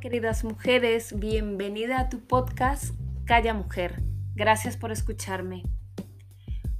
[0.00, 2.94] Queridas mujeres, bienvenida a tu podcast
[3.26, 4.02] Calla Mujer.
[4.34, 5.64] Gracias por escucharme.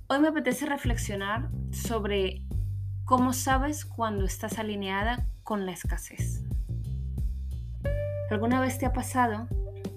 [0.09, 2.46] Hoy me apetece reflexionar sobre
[3.05, 6.43] cómo sabes cuando estás alineada con la escasez.
[8.30, 9.47] ¿Alguna vez te ha pasado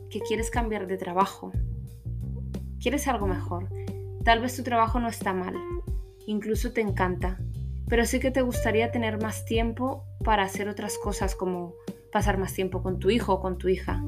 [0.10, 1.54] que quieres cambiar de trabajo?
[2.82, 3.70] ¿Quieres algo mejor?
[4.26, 5.56] Tal vez tu trabajo no está mal,
[6.28, 7.40] incluso te encanta,
[7.88, 11.76] pero sí que te gustaría tener más tiempo para hacer otras cosas como
[12.16, 14.02] pasar más tiempo con tu hijo o con tu hija,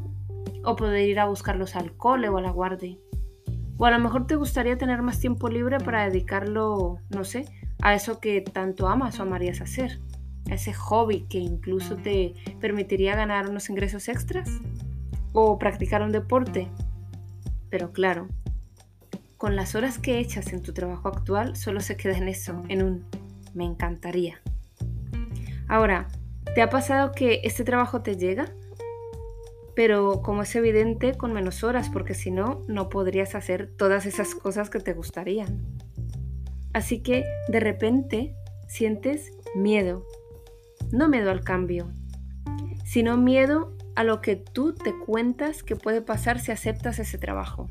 [0.63, 2.97] o poder ir a buscarlos al cole o a la guardia.
[3.77, 7.43] O a lo mejor te gustaría tener más tiempo libre para dedicarlo, no sé,
[7.81, 9.99] a eso que tanto amas o amarías hacer,
[10.49, 14.49] a ese hobby que incluso te permitiría ganar unos ingresos extras,
[15.33, 16.69] o practicar un deporte.
[17.69, 18.29] Pero claro,
[19.35, 22.83] con las horas que echas en tu trabajo actual solo se queda en eso, en
[22.83, 23.03] un
[23.53, 24.39] me encantaría.
[25.67, 26.07] Ahora,
[26.57, 28.51] ¿Te ha pasado que este trabajo te llega?
[29.75, 34.33] Pero como es evidente, con menos horas, porque si no, no podrías hacer todas esas
[34.33, 35.63] cosas que te gustarían.
[36.73, 38.33] Así que de repente
[38.67, 40.03] sientes miedo.
[40.91, 41.91] No miedo al cambio,
[42.85, 47.69] sino miedo a lo que tú te cuentas que puede pasar si aceptas ese trabajo.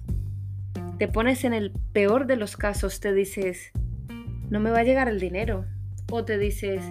[0.97, 3.73] Te pones en el peor de los casos, te dices,
[4.49, 5.65] no me va a llegar el dinero.
[6.09, 6.85] O te dices,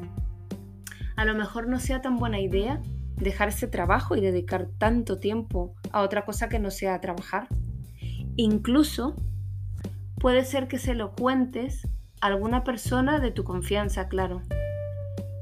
[1.15, 2.81] a lo mejor no sea tan buena idea
[3.15, 7.47] dejar ese trabajo y dedicar tanto tiempo a otra cosa que no sea trabajar.
[8.35, 9.15] Incluso
[10.19, 11.87] puede ser que se lo cuentes
[12.21, 14.41] a alguna persona de tu confianza, claro.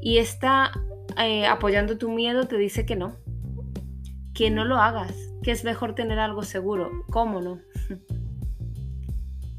[0.02, 0.72] Y está
[1.18, 3.16] eh, apoyando tu miedo, te dice que no.
[4.34, 6.92] Que no lo hagas, que es mejor tener algo seguro.
[7.10, 7.60] ¿Cómo no?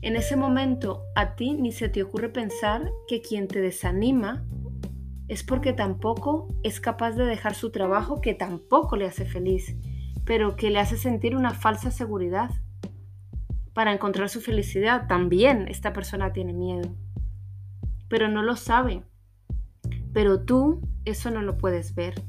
[0.04, 4.44] en ese momento a ti ni se te ocurre pensar que quien te desanima
[5.28, 9.76] es porque tampoco es capaz de dejar su trabajo que tampoco le hace feliz,
[10.24, 12.50] pero que le hace sentir una falsa seguridad.
[13.72, 16.94] Para encontrar su felicidad también esta persona tiene miedo,
[18.08, 19.02] pero no lo sabe.
[20.12, 22.22] Pero tú eso no lo puedes ver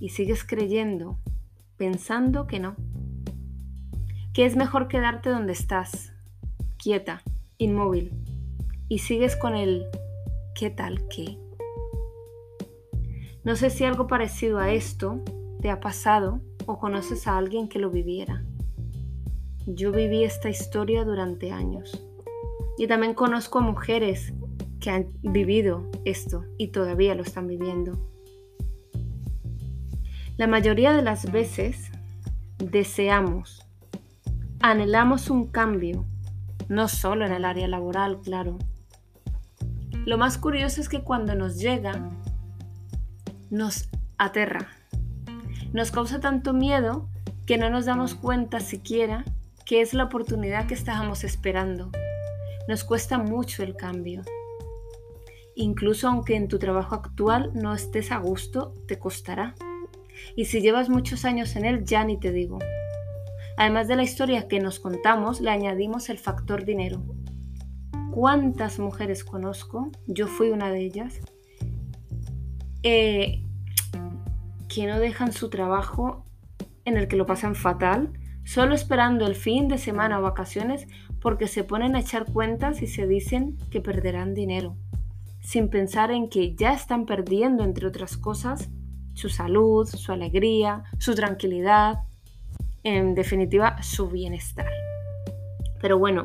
[0.00, 1.18] y sigues creyendo,
[1.76, 2.76] pensando que no.
[4.32, 6.12] Que es mejor quedarte donde estás,
[6.76, 7.22] quieta,
[7.56, 8.12] inmóvil,
[8.88, 9.86] y sigues con el
[10.54, 11.38] ¿qué tal qué?
[13.44, 15.22] No sé si algo parecido a esto
[15.60, 18.42] te ha pasado o conoces a alguien que lo viviera.
[19.66, 22.02] Yo viví esta historia durante años
[22.78, 24.32] y también conozco a mujeres
[24.80, 27.92] que han vivido esto y todavía lo están viviendo.
[30.38, 31.90] La mayoría de las veces
[32.58, 33.66] deseamos,
[34.60, 36.06] anhelamos un cambio,
[36.68, 38.58] no solo en el área laboral, claro.
[40.06, 42.10] Lo más curioso es que cuando nos llega,
[43.54, 43.88] nos
[44.18, 44.68] aterra.
[45.72, 47.08] Nos causa tanto miedo
[47.46, 49.24] que no nos damos cuenta siquiera
[49.64, 51.90] que es la oportunidad que estábamos esperando.
[52.68, 54.22] Nos cuesta mucho el cambio.
[55.54, 59.54] Incluso aunque en tu trabajo actual no estés a gusto, te costará.
[60.34, 62.58] Y si llevas muchos años en él, ya ni te digo.
[63.56, 67.02] Además de la historia que nos contamos, le añadimos el factor dinero.
[68.12, 69.92] ¿Cuántas mujeres conozco?
[70.08, 71.20] Yo fui una de ellas.
[72.82, 73.43] Eh,
[74.74, 76.24] que no dejan su trabajo
[76.84, 78.12] en el que lo pasan fatal,
[78.44, 80.88] solo esperando el fin de semana o vacaciones
[81.20, 84.76] porque se ponen a echar cuentas y se dicen que perderán dinero,
[85.40, 88.68] sin pensar en que ya están perdiendo, entre otras cosas,
[89.14, 92.00] su salud, su alegría, su tranquilidad,
[92.82, 94.70] en definitiva, su bienestar.
[95.80, 96.24] Pero bueno,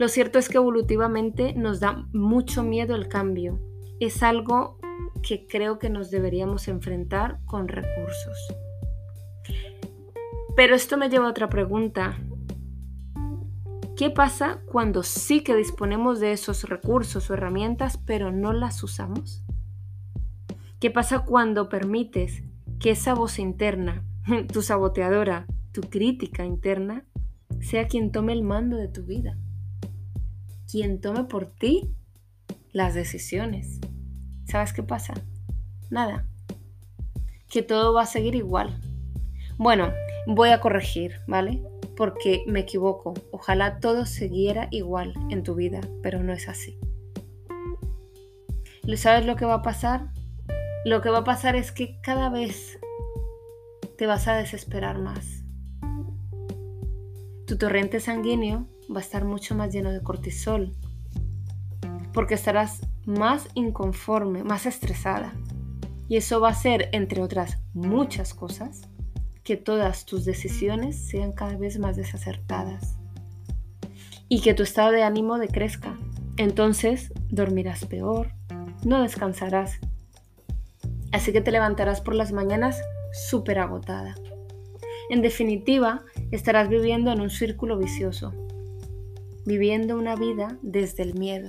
[0.00, 3.60] lo cierto es que evolutivamente nos da mucho miedo el cambio.
[4.00, 4.80] Es algo
[5.22, 8.38] que creo que nos deberíamos enfrentar con recursos.
[10.56, 12.18] Pero esto me lleva a otra pregunta.
[13.96, 19.44] ¿Qué pasa cuando sí que disponemos de esos recursos o herramientas pero no las usamos?
[20.80, 22.42] ¿Qué pasa cuando permites
[22.78, 24.02] que esa voz interna,
[24.52, 27.04] tu saboteadora, tu crítica interna,
[27.60, 29.36] sea quien tome el mando de tu vida?
[30.70, 31.94] Quien tome por ti
[32.72, 33.80] las decisiones.
[34.50, 35.14] ¿Sabes qué pasa?
[35.90, 36.26] Nada.
[37.48, 38.80] Que todo va a seguir igual.
[39.58, 39.92] Bueno,
[40.26, 41.62] voy a corregir, ¿vale?
[41.96, 43.14] Porque me equivoco.
[43.30, 46.76] Ojalá todo siguiera igual en tu vida, pero no es así.
[48.96, 50.08] ¿Sabes lo que va a pasar?
[50.84, 52.80] Lo que va a pasar es que cada vez
[53.96, 55.44] te vas a desesperar más.
[57.46, 60.72] Tu torrente sanguíneo va a estar mucho más lleno de cortisol,
[62.12, 65.32] porque estarás más inconforme, más estresada.
[66.08, 68.82] Y eso va a ser, entre otras muchas cosas,
[69.44, 72.96] que todas tus decisiones sean cada vez más desacertadas
[74.28, 75.98] y que tu estado de ánimo decrezca.
[76.36, 78.32] Entonces dormirás peor,
[78.84, 79.78] no descansarás.
[81.12, 82.80] Así que te levantarás por las mañanas
[83.28, 84.14] súper agotada.
[85.10, 88.32] En definitiva, estarás viviendo en un círculo vicioso,
[89.44, 91.48] viviendo una vida desde el miedo.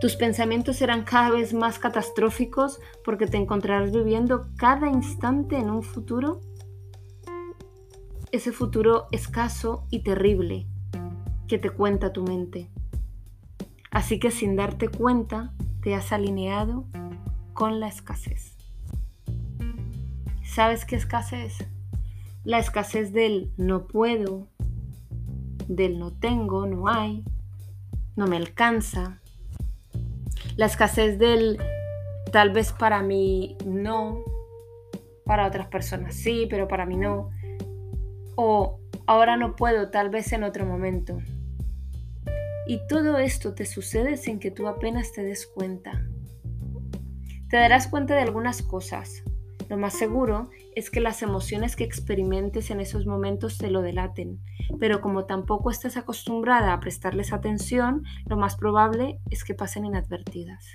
[0.00, 5.82] Tus pensamientos serán cada vez más catastróficos porque te encontrarás viviendo cada instante en un
[5.82, 6.40] futuro,
[8.32, 10.66] ese futuro escaso y terrible
[11.48, 12.70] que te cuenta tu mente.
[13.90, 16.84] Así que sin darte cuenta, te has alineado
[17.52, 18.56] con la escasez.
[20.42, 21.58] ¿Sabes qué escasez?
[22.42, 24.48] La escasez del no puedo,
[25.68, 27.24] del no tengo, no hay,
[28.16, 29.20] no me alcanza,
[30.56, 31.58] la escasez del
[32.32, 34.22] tal vez para mí no,
[35.24, 37.30] para otras personas sí, pero para mí no.
[38.36, 41.18] O ahora no puedo, tal vez en otro momento.
[42.66, 46.02] Y todo esto te sucede sin que tú apenas te des cuenta.
[47.50, 49.22] Te darás cuenta de algunas cosas.
[49.68, 54.40] Lo más seguro es que las emociones que experimentes en esos momentos te lo delaten,
[54.78, 60.74] pero como tampoco estás acostumbrada a prestarles atención, lo más probable es que pasen inadvertidas.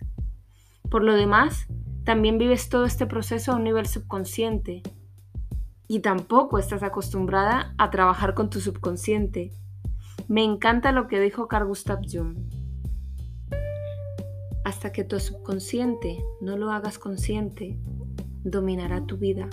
[0.89, 1.67] Por lo demás,
[2.03, 4.81] también vives todo este proceso a un nivel subconsciente
[5.87, 9.51] y tampoco estás acostumbrada a trabajar con tu subconsciente.
[10.27, 12.37] Me encanta lo que dijo Carl Gustav Jung.
[14.63, 17.79] Hasta que tu subconsciente no lo hagas consciente,
[18.43, 19.49] dominará tu vida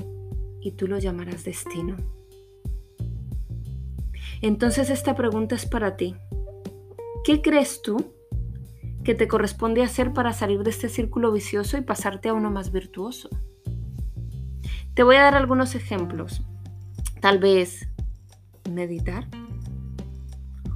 [0.61, 1.97] y tú lo llamarás destino.
[4.43, 6.17] Entonces esta pregunta es para ti.
[7.25, 8.13] ¿Qué crees tú
[9.05, 12.73] que te corresponde hacer para salir de este círculo vicioso y pasarte a uno más
[12.73, 13.31] virtuoso?
[14.95, 16.43] Te voy a dar algunos ejemplos.
[17.21, 17.89] Tal vez
[18.71, 19.27] meditar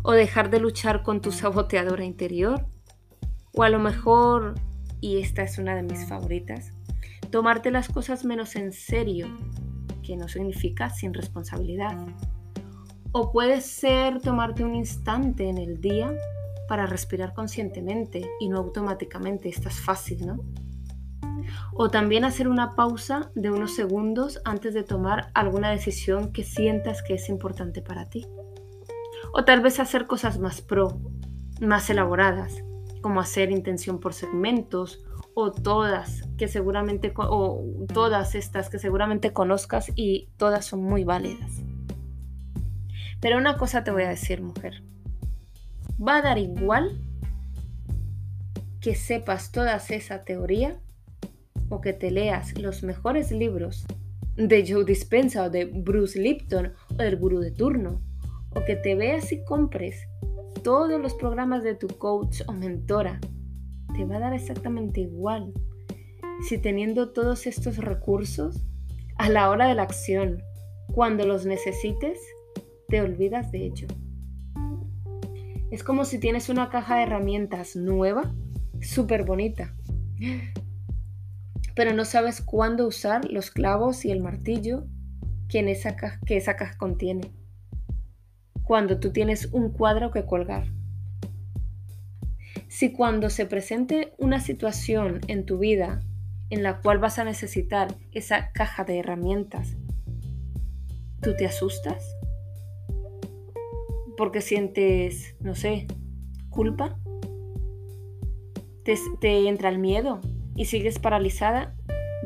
[0.03, 2.67] o dejar de luchar con tu saboteadora interior
[3.53, 4.55] o a lo mejor,
[5.01, 6.73] y esta es una de mis favoritas,
[7.31, 9.29] tomarte las cosas menos en serio,
[10.03, 11.97] que no significa sin responsabilidad.
[13.13, 16.13] O puede ser tomarte un instante en el día
[16.69, 19.49] para respirar conscientemente y no automáticamente.
[19.49, 20.41] Esto es fácil, ¿no?
[21.75, 27.03] O también hacer una pausa de unos segundos antes de tomar alguna decisión que sientas
[27.03, 28.27] que es importante para ti.
[29.33, 31.01] O tal vez hacer cosas más pro,
[31.61, 32.63] más elaboradas,
[33.01, 35.05] como hacer intención por segmentos
[35.41, 41.51] o todas que seguramente o todas estas que seguramente conozcas y todas son muy válidas.
[43.21, 44.83] Pero una cosa te voy a decir, mujer.
[46.01, 46.99] Va a dar igual
[48.81, 50.81] que sepas toda esa teoría
[51.69, 53.87] o que te leas los mejores libros
[54.37, 58.01] de Joe Dispenza o de Bruce Lipton o del gurú de turno,
[58.55, 60.09] o que te veas y compres
[60.65, 63.21] todos los programas de tu coach o mentora,
[63.93, 65.53] te va a dar exactamente igual
[66.43, 68.63] si teniendo todos estos recursos,
[69.17, 70.43] a la hora de la acción,
[70.93, 72.19] cuando los necesites,
[72.89, 73.87] te olvidas de ello.
[75.71, 78.35] Es como si tienes una caja de herramientas nueva,
[78.81, 79.75] súper bonita,
[81.75, 84.87] pero no sabes cuándo usar los clavos y el martillo
[85.49, 87.31] que, esa caja, que esa caja contiene.
[88.65, 90.65] Cuando tú tienes un cuadro que colgar.
[92.71, 96.05] Si cuando se presente una situación en tu vida
[96.51, 99.77] en la cual vas a necesitar esa caja de herramientas,
[101.21, 102.17] tú te asustas,
[104.17, 105.89] porque sientes, no sé,
[106.49, 106.97] culpa,
[108.85, 110.21] te, entra el miedo
[110.55, 111.75] y sigues paralizada,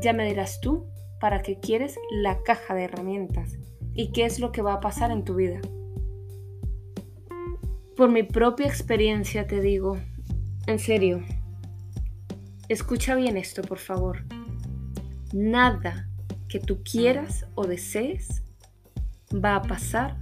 [0.03, 0.85] ya me dirás tú
[1.21, 3.57] para qué quieres la caja de herramientas
[3.95, 5.63] y qué es lo que va a pasar en tu vida.
[7.97, 9.97] Por mi propia experiencia te digo,
[10.67, 11.23] en serio,
[12.69, 14.25] escucha bien esto, por favor.
[15.33, 16.09] Nada
[16.49, 18.43] que tú quieras o desees
[19.33, 20.17] va a pasar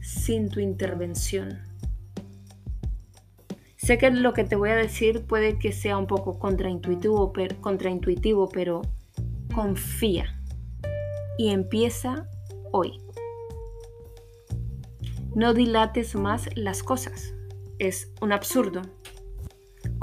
[0.00, 1.60] sin tu intervención.
[3.76, 7.60] Sé que lo que te voy a decir puede que sea un poco contraintuitivo, pero,
[7.60, 8.80] contraintuitivo, pero
[9.54, 10.40] confía
[11.36, 12.28] y empieza
[12.72, 12.98] hoy.
[15.34, 17.34] No dilates más las cosas.
[17.78, 18.82] Es un absurdo.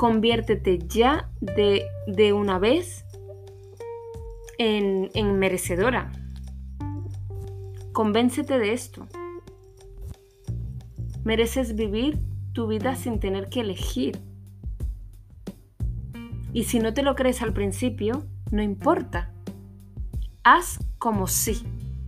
[0.02, 3.06] Conviértete ya de, de una vez
[4.58, 6.12] en, en merecedora.
[7.92, 9.06] Convéncete de esto.
[11.24, 12.20] Mereces vivir
[12.52, 14.20] tu vida sin tener que elegir.
[16.52, 19.32] Y si no te lo crees al principio, no importa.
[20.44, 21.62] Haz como si.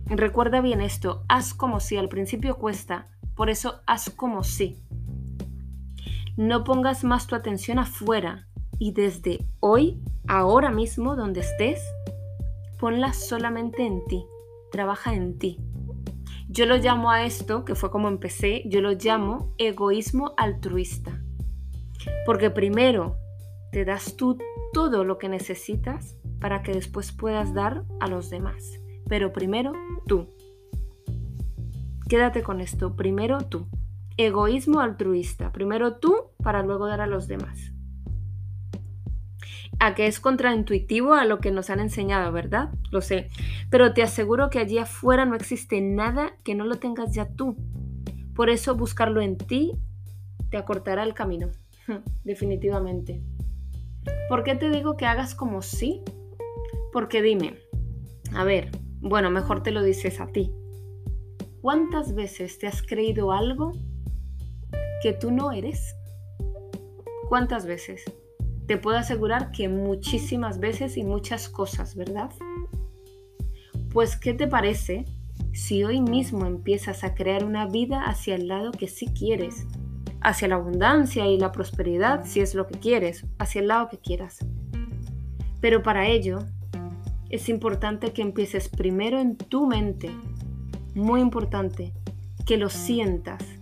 [0.06, 1.96] Recuerda bien esto, haz como si.
[1.96, 4.83] Al principio cuesta, por eso haz como si.
[6.36, 8.48] No pongas más tu atención afuera
[8.78, 11.80] y desde hoy, ahora mismo, donde estés,
[12.80, 14.26] ponla solamente en ti.
[14.72, 15.58] Trabaja en ti.
[16.48, 21.22] Yo lo llamo a esto, que fue como empecé, yo lo llamo egoísmo altruista.
[22.26, 23.16] Porque primero
[23.70, 24.38] te das tú
[24.72, 28.80] todo lo que necesitas para que después puedas dar a los demás.
[29.08, 29.72] Pero primero
[30.06, 30.28] tú.
[32.08, 33.68] Quédate con esto, primero tú.
[34.16, 37.72] Egoísmo altruista, primero tú para luego dar a los demás.
[39.80, 42.70] A que es contraintuitivo a lo que nos han enseñado, ¿verdad?
[42.92, 43.28] Lo sé.
[43.70, 47.56] Pero te aseguro que allí afuera no existe nada que no lo tengas ya tú.
[48.36, 49.72] Por eso buscarlo en ti
[50.48, 51.48] te acortará el camino.
[52.24, 53.20] Definitivamente.
[54.28, 56.02] ¿Por qué te digo que hagas como sí?
[56.92, 57.56] Porque dime,
[58.32, 60.52] a ver, bueno, mejor te lo dices a ti.
[61.60, 63.72] ¿Cuántas veces te has creído algo
[65.04, 65.96] que tú no eres?
[67.28, 68.02] ¿Cuántas veces?
[68.66, 72.30] Te puedo asegurar que muchísimas veces y muchas cosas, ¿verdad?
[73.92, 75.04] Pues, ¿qué te parece
[75.52, 79.66] si hoy mismo empiezas a crear una vida hacia el lado que sí quieres?
[80.22, 83.98] Hacia la abundancia y la prosperidad, si es lo que quieres, hacia el lado que
[83.98, 84.38] quieras.
[85.60, 86.38] Pero para ello,
[87.28, 90.10] es importante que empieces primero en tu mente,
[90.94, 91.92] muy importante,
[92.46, 93.53] que lo sientas,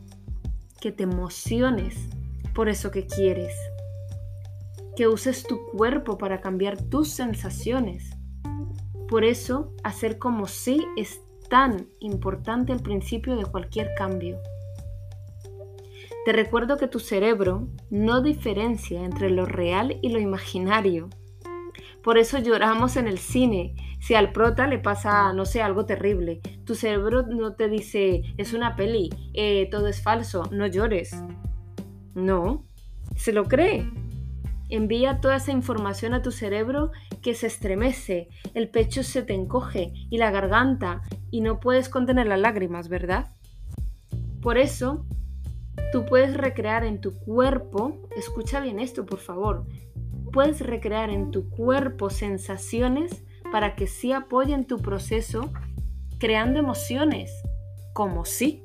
[0.82, 1.94] que te emociones
[2.56, 3.54] por eso que quieres,
[4.96, 8.10] que uses tu cuerpo para cambiar tus sensaciones.
[9.08, 14.40] Por eso, hacer como sí es tan importante al principio de cualquier cambio.
[16.24, 21.10] Te recuerdo que tu cerebro no diferencia entre lo real y lo imaginario.
[22.02, 23.76] Por eso lloramos en el cine.
[24.00, 26.40] Si al prota le pasa, no sé, algo terrible,
[26.72, 31.14] tu cerebro no te dice, es una peli, eh, todo es falso, no llores.
[32.14, 32.62] No,
[33.14, 33.90] se lo cree.
[34.70, 39.92] Envía toda esa información a tu cerebro que se estremece, el pecho se te encoge
[40.08, 43.26] y la garganta y no puedes contener las lágrimas, ¿verdad?
[44.40, 45.04] Por eso,
[45.92, 49.66] tú puedes recrear en tu cuerpo, escucha bien esto por favor,
[50.32, 55.52] puedes recrear en tu cuerpo sensaciones para que sí apoyen tu proceso
[56.22, 57.42] creando emociones,
[57.92, 58.62] como si.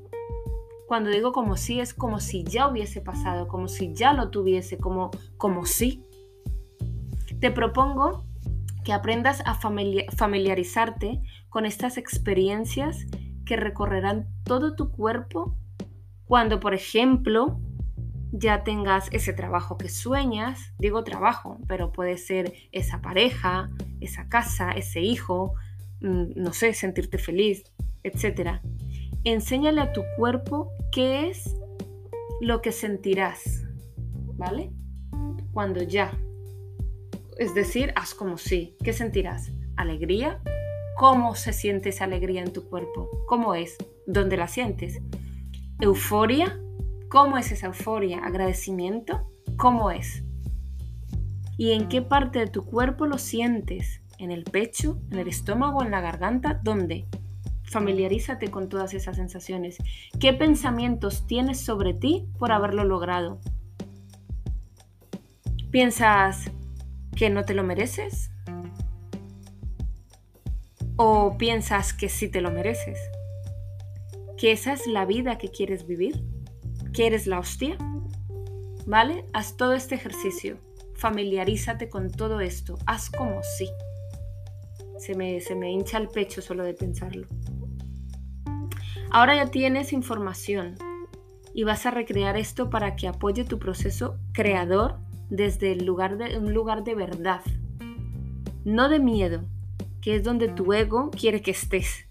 [0.88, 4.78] Cuando digo como si es como si ya hubiese pasado, como si ya lo tuviese,
[4.78, 6.06] como, como si.
[7.40, 8.26] Te propongo
[8.86, 13.08] que aprendas a familiarizarte con estas experiencias
[13.44, 15.58] que recorrerán todo tu cuerpo
[16.26, 17.60] cuando, por ejemplo,
[18.32, 23.68] ya tengas ese trabajo que sueñas, digo trabajo, pero puede ser esa pareja,
[24.00, 25.56] esa casa, ese hijo,
[26.00, 27.64] no sé, sentirte feliz,
[28.04, 28.62] etc.
[29.24, 31.56] Enséñale a tu cuerpo qué es
[32.42, 33.64] lo que sentirás,
[34.36, 34.72] ¿vale?
[35.54, 36.18] Cuando ya.
[37.38, 38.76] Es decir, haz como si.
[38.84, 39.52] ¿Qué sentirás?
[39.76, 40.42] ¿Alegría?
[40.98, 43.10] ¿Cómo se siente esa alegría en tu cuerpo?
[43.28, 43.78] ¿Cómo es?
[44.08, 45.00] ¿Dónde la sientes?
[45.80, 46.60] ¿Euforia?
[47.10, 48.20] ¿Cómo es esa euforia?
[48.20, 49.30] ¿Agradecimiento?
[49.58, 50.24] ¿Cómo es?
[51.58, 54.02] ¿Y en qué parte de tu cuerpo lo sientes?
[54.20, 55.00] ¿En el pecho?
[55.12, 55.84] ¿En el estómago?
[55.84, 56.60] ¿En la garganta?
[56.64, 57.08] ¿Dónde?
[57.64, 59.78] Familiarízate con todas esas sensaciones.
[60.20, 63.40] ¿Qué pensamientos tienes sobre ti por haberlo logrado?
[65.70, 66.50] ¿Piensas
[67.16, 68.32] que no te lo mereces?
[70.96, 72.98] ¿O piensas que sí te lo mereces?
[74.38, 76.24] ¿Que esa es la vida que quieres vivir?
[76.94, 77.78] ¿Quieres la hostia?
[78.88, 79.26] ¿Vale?
[79.34, 80.58] Haz todo este ejercicio.
[80.96, 82.80] Familiarízate con todo esto.
[82.88, 83.70] Haz como si.
[85.00, 87.28] Se me, se me hincha el pecho solo de pensarlo.
[89.10, 90.76] Ahora ya tienes información
[91.54, 94.98] y vas a recrear esto para que apoye tu proceso creador
[95.30, 97.42] desde el lugar de, un lugar de verdad,
[98.64, 99.44] no de miedo,
[100.02, 102.06] que es donde tu ego quiere que estés.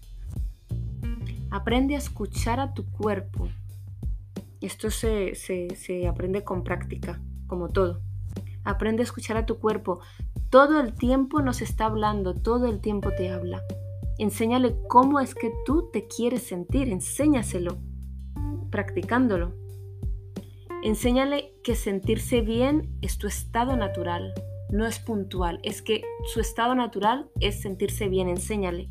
[1.49, 3.47] Aprende a escuchar a tu cuerpo,
[4.61, 8.01] esto se, se, aprende con práctica, como todo.
[8.63, 9.99] Aprende a escuchar a tu cuerpo.
[10.49, 13.63] Todo el tiempo nos está hablando, todo el tiempo te habla.
[14.17, 17.77] Enséñale cómo es que tú te quieres sentir, enséñaselo,
[18.71, 19.53] practicándolo.
[20.83, 24.33] Enséñale que sentirse bien es tu estado natural,
[24.71, 28.89] no es puntual, es que su estado natural es sentirse bien, enséñale.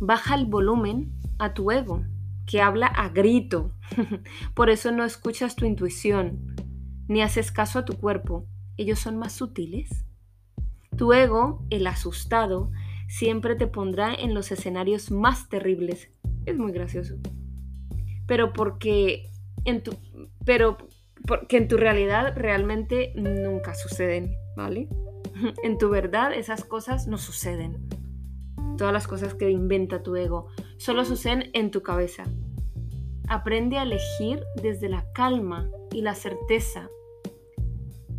[0.00, 2.02] Baja el volumen a tu ego,
[2.46, 3.74] que habla a grito.
[4.54, 6.51] Por eso no escuchas tu intuición,
[7.12, 8.46] ni haces caso a tu cuerpo.
[8.76, 10.04] Ellos son más sutiles.
[10.96, 12.70] Tu ego, el asustado,
[13.08, 16.10] siempre te pondrá en los escenarios más terribles.
[16.46, 17.16] Es muy gracioso.
[18.26, 19.30] Pero porque
[19.64, 19.92] en tu,
[20.44, 20.78] pero
[21.26, 24.88] porque en tu realidad realmente nunca suceden, ¿vale?
[25.62, 27.88] En tu verdad esas cosas no suceden.
[28.76, 32.24] Todas las cosas que inventa tu ego solo suceden en tu cabeza.
[33.28, 36.88] Aprende a elegir desde la calma y la certeza,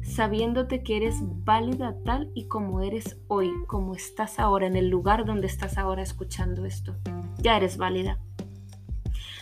[0.04, 5.26] sabiéndote que eres válida tal y como eres hoy, como estás ahora, en el lugar
[5.26, 6.96] donde estás ahora escuchando esto.
[7.40, 8.20] Ya eres válida.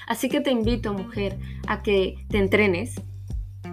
[0.07, 1.37] Así que te invito, mujer,
[1.67, 2.95] a que te entrenes.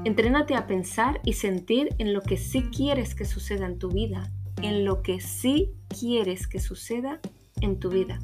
[0.04, 4.30] Entrénate a pensar y sentir en lo que sí quieres que suceda en tu vida,
[4.62, 7.20] en lo que sí quieres que suceda
[7.60, 8.20] en tu vida.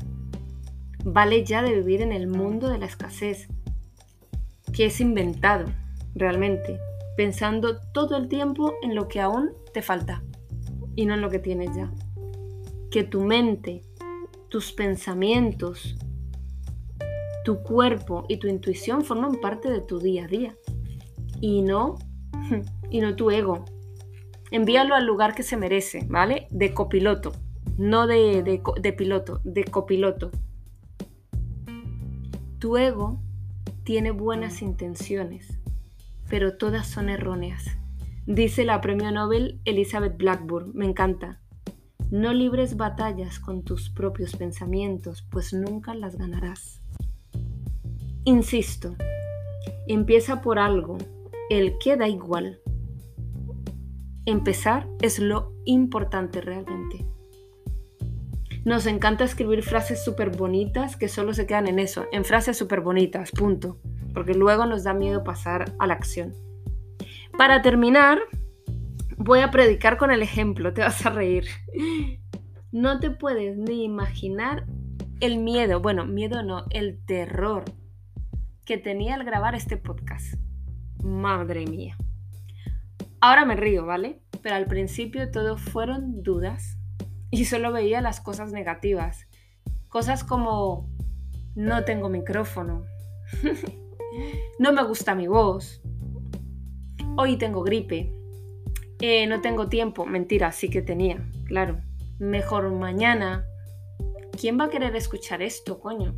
[1.05, 3.49] Vale ya de vivir en el mundo de la escasez,
[4.73, 5.67] que es inventado
[6.15, 6.79] realmente,
[7.17, 10.23] pensando todo el tiempo en lo que aún te falta
[10.97, 11.93] y no en lo que tienes ya.
[12.91, 13.83] Que tu mente,
[14.49, 15.97] tus pensamientos,
[17.45, 20.57] tu cuerpo y tu intuición forman parte de tu día a día
[21.41, 21.99] y no
[22.91, 23.65] y no tu ego.
[24.51, 26.47] Envíalo al lugar que se merece, ¿vale?
[26.51, 27.33] De copiloto,
[27.77, 30.31] no de, de, de piloto, de copiloto.
[32.59, 33.21] Tu ego
[33.83, 35.59] tiene buenas intenciones,
[36.35, 37.65] pero todas son erróneas.
[38.27, 41.41] Dice la premio Nobel Elizabeth Blackburn, me encanta.
[42.11, 46.83] No libres batallas con tus propios pensamientos, pues nunca las ganarás.
[48.25, 48.97] Insisto,
[49.87, 50.99] empieza por algo,
[51.51, 52.59] el que da igual.
[54.27, 57.07] Empezar es lo importante realmente.
[58.65, 62.81] Nos encanta escribir frases súper bonitas que solo se quedan en eso, en frases súper
[62.81, 63.79] bonitas, punto.
[64.15, 66.33] Porque luego nos da miedo pasar a la acción.
[67.37, 68.21] Para terminar,
[69.17, 71.47] voy a predicar con el ejemplo, te vas a reír.
[72.73, 74.67] No te puedes ni imaginar
[75.21, 77.65] el miedo, bueno, miedo no, el terror
[78.65, 80.35] que tenía al grabar este podcast.
[81.03, 81.97] Madre mía.
[83.21, 84.21] Ahora me río, ¿vale?
[84.43, 86.79] Pero al principio todo fueron dudas
[87.31, 89.27] y solo veía las cosas negativas.
[89.89, 90.89] Cosas como
[91.55, 92.85] no tengo micrófono,
[94.59, 95.83] no me gusta mi voz,
[97.17, 98.13] hoy tengo gripe,
[99.01, 101.81] eh, no tengo tiempo, mentira, sí que tenía, claro,
[102.19, 103.45] mejor mañana.
[104.41, 106.15] ¿Quién va a querer escuchar esto, coño?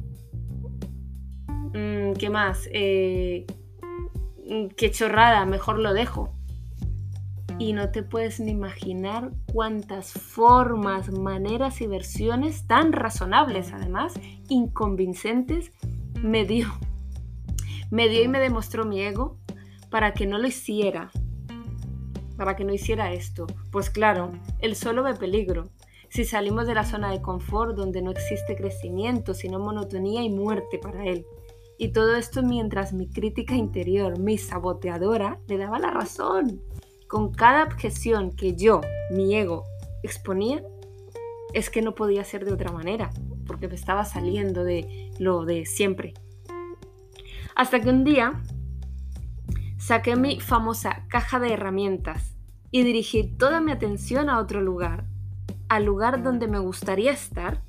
[1.74, 2.68] Mm, ¿Qué más?
[2.72, 3.46] Eh,
[4.76, 6.37] qué chorrada, mejor lo dejo
[7.59, 14.14] y no te puedes ni imaginar cuántas formas, maneras y versiones tan razonables, además,
[14.48, 15.72] inconvincentes,
[16.22, 16.68] me dio.
[17.90, 19.38] Me dio y me demostró mi ego
[19.90, 21.11] para que no lo hiciera,
[22.37, 23.46] para que no hiciera esto.
[23.70, 25.70] Pues claro, él solo ve peligro.
[26.09, 30.79] Si salimos de la zona de confort donde no existe crecimiento, sino monotonía y muerte
[30.79, 31.27] para él.
[31.79, 36.62] Y todo esto mientras mi crítica interior, mi saboteadora, le daba la razón
[37.07, 39.64] con cada objeción que yo, mi ego,
[40.03, 40.62] exponía,
[41.53, 43.11] es que no podía ser de otra manera,
[43.46, 46.14] porque me estaba saliendo de lo de siempre.
[47.57, 48.35] Hasta que un día
[49.79, 52.37] saqué mi famosa caja de herramientas
[52.71, 55.07] y dirigí toda mi atención a otro lugar,
[55.71, 57.62] al lugar donde me gustaría estar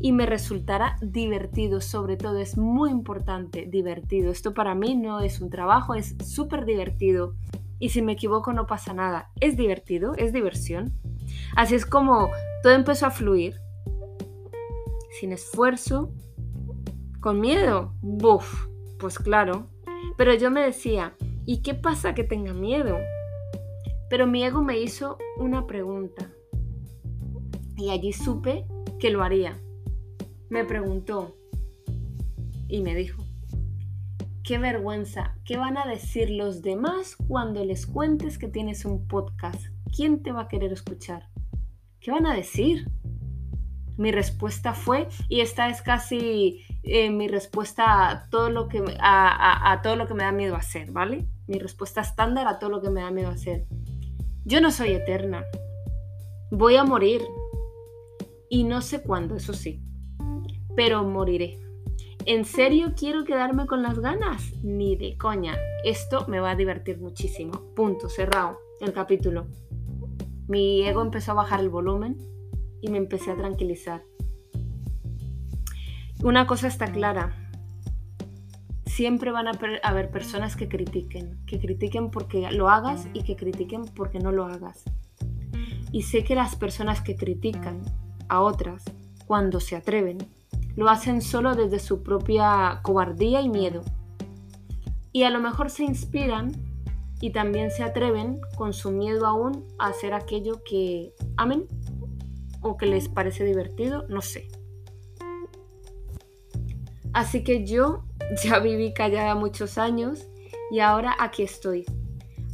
[0.00, 4.30] y me resultará divertido, sobre todo es muy importante, divertido.
[4.30, 7.34] Esto para mí no es un trabajo, es súper divertido
[7.80, 9.32] y si me equivoco no pasa nada.
[9.40, 10.92] Es divertido, es diversión.
[11.56, 12.30] Así es como
[12.62, 13.56] todo empezó a fluir.
[15.18, 16.12] Sin esfuerzo,
[17.20, 17.92] con miedo.
[18.00, 19.68] Buf, pues claro.
[20.16, 22.98] Pero yo me decía, ¿y qué pasa que tenga miedo?
[24.10, 26.30] Pero mi ego me hizo una pregunta.
[27.76, 28.66] Y allí supe
[28.98, 29.60] que lo haría.
[30.50, 31.36] Me preguntó
[32.68, 33.24] y me dijo,
[34.44, 35.38] Qué vergüenza.
[35.46, 39.62] ¿Qué van a decir los demás cuando les cuentes que tienes un podcast?
[39.96, 41.30] ¿Quién te va a querer escuchar?
[41.98, 42.86] ¿Qué van a decir?
[43.96, 49.80] Mi respuesta fue, y esta es casi eh, mi respuesta a todo, lo que, a
[49.82, 51.26] todo lo que me da miedo hacer, ¿vale?
[51.46, 53.66] Mi respuesta estándar a todo lo que me da miedo hacer.
[54.44, 55.44] Yo no soy eterna.
[56.50, 57.22] Voy a morir.
[58.50, 59.82] Y no sé cuándo, eso sí.
[60.76, 61.58] Pero moriré.
[62.26, 64.52] ¿En serio quiero quedarme con las ganas?
[64.62, 65.56] Ni de coña.
[65.84, 67.52] Esto me va a divertir muchísimo.
[67.74, 69.46] Punto, cerrado el capítulo.
[70.46, 72.16] Mi ego empezó a bajar el volumen
[72.80, 74.02] y me empecé a tranquilizar.
[76.24, 77.36] Una cosa está clara.
[78.86, 83.84] Siempre van a haber personas que critiquen, que critiquen porque lo hagas y que critiquen
[83.94, 84.84] porque no lo hagas.
[85.92, 87.82] Y sé que las personas que critican
[88.30, 88.84] a otras
[89.26, 90.16] cuando se atreven,
[90.76, 93.82] lo hacen solo desde su propia cobardía y miedo.
[95.12, 96.52] Y a lo mejor se inspiran
[97.20, 101.66] y también se atreven con su miedo aún a hacer aquello que amen
[102.62, 104.48] o que les parece divertido, no sé.
[107.14, 108.04] Así que yo
[108.44, 110.26] ya viví callada muchos años
[110.70, 111.86] y ahora aquí estoy,